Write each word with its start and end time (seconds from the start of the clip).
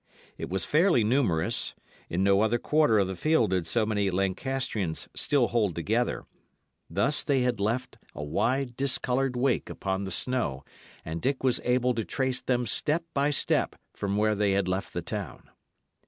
It 0.35 0.49
was 0.49 0.65
fairly 0.65 1.03
numerous; 1.03 1.75
in 2.09 2.23
no 2.23 2.41
other 2.41 2.57
quarter 2.57 2.97
of 2.97 3.05
the 3.05 3.15
field 3.15 3.51
did 3.51 3.67
so 3.67 3.85
many 3.85 4.09
Lancastrians 4.09 5.07
still 5.13 5.49
hold 5.49 5.75
together; 5.75 6.25
thus 6.89 7.23
they 7.23 7.41
had 7.41 7.59
left 7.59 7.99
a 8.15 8.23
wide, 8.23 8.75
discoloured 8.75 9.35
wake 9.35 9.69
upon 9.69 10.05
the 10.05 10.09
snow, 10.09 10.63
and 11.05 11.21
Dick 11.21 11.43
was 11.43 11.61
able 11.63 11.93
to 11.93 12.03
trace 12.03 12.41
them 12.41 12.65
step 12.65 13.03
by 13.13 13.29
step 13.29 13.75
from 13.93 14.17
where 14.17 14.33
they 14.33 14.53
had 14.53 14.67
left 14.67 14.91
the 14.93 15.03
town. 15.03 15.51